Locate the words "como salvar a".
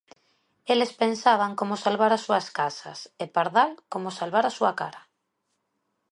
3.93-4.55